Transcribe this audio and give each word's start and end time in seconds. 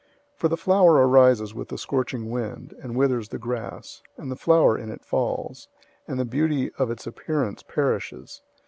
001:011 0.37 0.37
For 0.39 0.47
the 0.47 0.57
sun 0.57 0.85
arises 0.87 1.53
with 1.53 1.67
the 1.67 1.77
scorching 1.77 2.31
wind, 2.31 2.73
and 2.81 2.95
withers 2.95 3.29
the 3.29 3.37
grass, 3.37 4.01
and 4.17 4.31
the 4.31 4.35
flower 4.35 4.75
in 4.75 4.89
it 4.89 5.05
falls, 5.05 5.67
and 6.07 6.19
the 6.19 6.25
beauty 6.25 6.71
of 6.79 6.89
its 6.89 7.05
appearance 7.05 7.61
perishes. 7.61 8.41